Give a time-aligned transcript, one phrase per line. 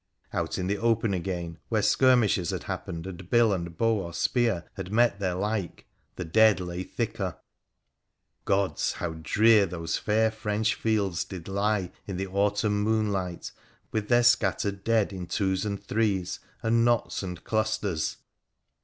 [0.33, 4.63] Out in the open again, where skirmishes had happened and bill and bow or spear
[4.73, 5.85] had met their like,
[6.15, 7.37] the dead lay thicker.
[8.43, 8.93] Gods!
[8.93, 13.51] how drear those fair French fields did lie in the autumn moonlight,
[13.91, 18.17] with their scattered dead in twos and threes and knots and clusters